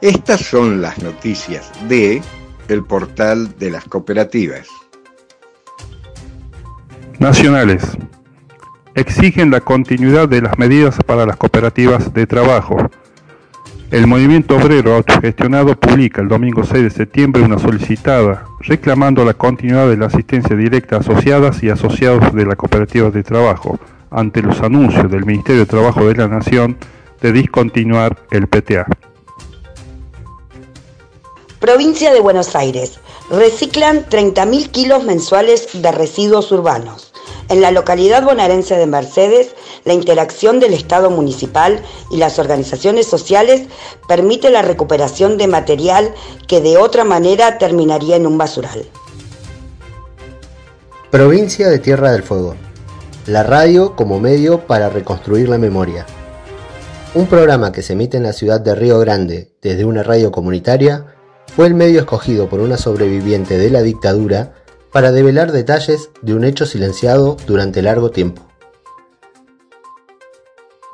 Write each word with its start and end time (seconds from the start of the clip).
Estas 0.00 0.42
son 0.42 0.80
las 0.80 1.02
noticias 1.02 1.72
de 1.88 2.22
el 2.68 2.84
portal 2.84 3.58
de 3.58 3.72
las 3.72 3.84
cooperativas. 3.84 4.68
Nacionales. 7.18 7.98
Exigen 8.94 9.50
la 9.50 9.60
continuidad 9.60 10.28
de 10.28 10.40
las 10.40 10.56
medidas 10.56 10.96
para 11.04 11.26
las 11.26 11.36
cooperativas 11.36 12.14
de 12.14 12.28
trabajo. 12.28 12.76
El 13.90 14.06
movimiento 14.06 14.56
obrero 14.56 14.94
autogestionado 14.94 15.74
publica 15.74 16.20
el 16.20 16.28
domingo 16.28 16.62
6 16.62 16.80
de 16.84 16.90
septiembre 16.90 17.42
una 17.42 17.58
solicitada 17.58 18.44
reclamando 18.60 19.24
la 19.24 19.34
continuidad 19.34 19.88
de 19.88 19.96
la 19.96 20.06
asistencia 20.06 20.54
directa 20.54 20.94
a 20.94 21.00
asociadas 21.00 21.60
y 21.64 21.70
asociados 21.70 22.32
de 22.34 22.46
las 22.46 22.54
cooperativas 22.54 23.12
de 23.12 23.24
trabajo 23.24 23.80
ante 24.12 24.42
los 24.42 24.60
anuncios 24.60 25.10
del 25.10 25.26
Ministerio 25.26 25.62
de 25.62 25.66
Trabajo 25.66 26.06
de 26.06 26.14
la 26.14 26.28
Nación 26.28 26.76
de 27.20 27.32
discontinuar 27.32 28.16
el 28.30 28.46
PTA. 28.46 28.86
Provincia 31.60 32.12
de 32.12 32.20
Buenos 32.20 32.54
Aires. 32.54 33.00
Reciclan 33.30 34.06
30.000 34.06 34.70
kilos 34.70 35.02
mensuales 35.02 35.68
de 35.72 35.90
residuos 35.90 36.52
urbanos. 36.52 37.12
En 37.48 37.60
la 37.60 37.72
localidad 37.72 38.22
bonaerense 38.22 38.76
de 38.76 38.86
Mercedes, 38.86 39.56
la 39.84 39.92
interacción 39.92 40.60
del 40.60 40.72
Estado 40.72 41.10
municipal 41.10 41.82
y 42.12 42.18
las 42.18 42.38
organizaciones 42.38 43.08
sociales 43.08 43.62
permite 44.06 44.50
la 44.50 44.62
recuperación 44.62 45.36
de 45.36 45.48
material 45.48 46.14
que 46.46 46.60
de 46.60 46.76
otra 46.76 47.02
manera 47.02 47.58
terminaría 47.58 48.14
en 48.14 48.28
un 48.28 48.38
basural. 48.38 48.88
Provincia 51.10 51.68
de 51.68 51.80
Tierra 51.80 52.12
del 52.12 52.22
Fuego. 52.22 52.54
La 53.26 53.42
radio 53.42 53.96
como 53.96 54.20
medio 54.20 54.64
para 54.68 54.90
reconstruir 54.90 55.48
la 55.48 55.58
memoria. 55.58 56.06
Un 57.14 57.26
programa 57.26 57.72
que 57.72 57.82
se 57.82 57.94
emite 57.94 58.16
en 58.16 58.22
la 58.22 58.32
ciudad 58.32 58.60
de 58.60 58.76
Río 58.76 59.00
Grande 59.00 59.50
desde 59.60 59.84
una 59.84 60.04
radio 60.04 60.30
comunitaria 60.30 61.17
fue 61.54 61.66
el 61.66 61.74
medio 61.74 62.00
escogido 62.00 62.48
por 62.48 62.60
una 62.60 62.76
sobreviviente 62.76 63.58
de 63.58 63.70
la 63.70 63.82
dictadura 63.82 64.54
para 64.92 65.12
develar 65.12 65.52
detalles 65.52 66.10
de 66.22 66.34
un 66.34 66.44
hecho 66.44 66.66
silenciado 66.66 67.36
durante 67.46 67.82
largo 67.82 68.10
tiempo. 68.10 68.42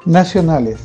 Nacionales. 0.05 0.81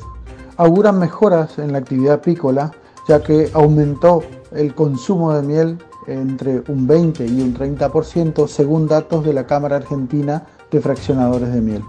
Auguran 0.57 0.99
mejoras 0.99 1.57
en 1.57 1.71
la 1.71 1.79
actividad 1.79 2.15
apícola 2.15 2.71
ya 3.07 3.23
que 3.23 3.49
aumentó 3.53 4.23
el 4.51 4.75
consumo 4.75 5.33
de 5.33 5.41
miel 5.41 5.77
entre 6.05 6.61
un 6.67 6.85
20 6.85 7.25
y 7.25 7.41
un 7.41 7.55
30% 7.55 8.47
según 8.47 8.87
datos 8.87 9.25
de 9.25 9.33
la 9.33 9.47
Cámara 9.47 9.77
Argentina 9.77 10.45
de 10.69 10.79
Fraccionadores 10.79 11.51
de 11.51 11.61
Miel. 11.61 11.83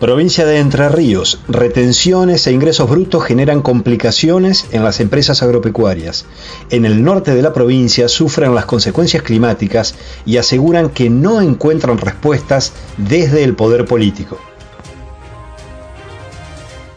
Provincia 0.00 0.46
de 0.46 0.60
Entre 0.60 0.88
Ríos, 0.88 1.42
retenciones 1.46 2.46
e 2.46 2.52
ingresos 2.52 2.88
brutos 2.88 3.22
generan 3.22 3.60
complicaciones 3.60 4.66
en 4.72 4.82
las 4.82 4.98
empresas 4.98 5.42
agropecuarias. 5.42 6.24
En 6.70 6.86
el 6.86 7.04
norte 7.04 7.34
de 7.34 7.42
la 7.42 7.52
provincia 7.52 8.08
sufren 8.08 8.54
las 8.54 8.64
consecuencias 8.64 9.22
climáticas 9.22 9.94
y 10.24 10.38
aseguran 10.38 10.88
que 10.88 11.10
no 11.10 11.42
encuentran 11.42 11.98
respuestas 11.98 12.72
desde 12.96 13.44
el 13.44 13.54
poder 13.54 13.84
político. 13.84 14.38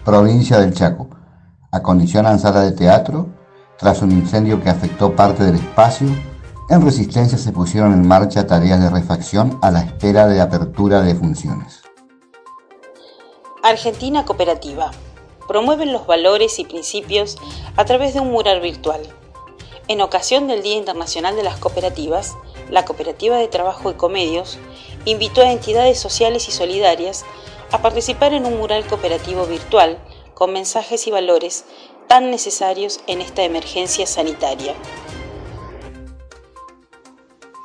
Provincia 0.05 0.59
del 0.59 0.73
Chaco. 0.73 1.09
Acondicionan 1.73 2.39
sala 2.39 2.61
de 2.61 2.71
teatro 2.71 3.27
tras 3.77 4.01
un 4.01 4.13
incendio 4.13 4.63
que 4.63 4.69
afectó 4.69 5.13
parte 5.13 5.43
del 5.43 5.55
espacio. 5.55 6.07
En 6.69 6.81
resistencia 6.81 7.37
se 7.37 7.51
pusieron 7.51 7.91
en 7.91 8.07
marcha 8.07 8.47
tareas 8.47 8.79
de 8.79 8.89
refacción 8.89 9.59
a 9.61 9.71
la 9.71 9.81
espera 9.81 10.25
de 10.27 10.39
apertura 10.39 11.01
de 11.01 11.15
funciones. 11.15 11.82
Argentina 13.63 14.25
Cooperativa. 14.25 14.91
Promueven 15.47 15.93
los 15.93 16.05
valores 16.05 16.59
y 16.59 16.65
principios 16.65 17.37
a 17.77 17.85
través 17.85 18.13
de 18.13 18.19
un 18.19 18.29
mural 18.29 18.59
virtual. 18.59 19.01
En 19.87 20.01
ocasión 20.01 20.49
del 20.49 20.61
Día 20.61 20.75
Internacional 20.75 21.37
de 21.37 21.43
las 21.43 21.59
Cooperativas, 21.59 22.35
la 22.69 22.83
Cooperativa 22.83 23.37
de 23.37 23.47
Trabajo 23.47 23.89
y 23.89 23.93
Comedios 23.93 24.59
invitó 25.05 25.41
a 25.41 25.51
entidades 25.53 25.97
sociales 25.97 26.49
y 26.49 26.51
solidarias 26.51 27.23
a 27.71 27.81
participar 27.81 28.33
en 28.33 28.45
un 28.45 28.57
mural 28.57 28.85
cooperativo 28.85 29.45
virtual 29.45 29.97
con 30.33 30.51
mensajes 30.51 31.07
y 31.07 31.11
valores 31.11 31.63
tan 32.09 32.31
necesarios 32.31 32.99
en 33.07 33.21
esta 33.21 33.43
emergencia 33.43 34.05
sanitaria. 34.05 34.73